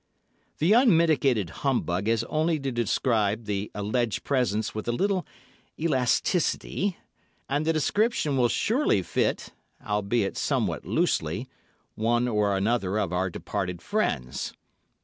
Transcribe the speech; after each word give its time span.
The 0.57 0.73
unmitigated 0.73 1.51
humbug 1.61 2.07
has 2.07 2.23
only 2.23 2.59
to 2.61 2.71
describe 2.71 3.45
the 3.45 3.69
alleged 3.75 4.23
presence 4.23 4.73
with 4.73 4.87
a 4.87 4.91
little 4.91 5.27
elasticity, 5.79 6.97
and 7.47 7.67
the 7.67 7.73
description 7.73 8.35
will 8.35 8.49
surely 8.49 9.03
fit—albeit 9.03 10.37
somewhat 10.37 10.87
loosely—one 10.87 12.27
or 12.27 12.57
another 12.57 12.97
of 12.97 13.13
our 13.13 13.29
departed 13.29 13.79
friends. 13.83 14.55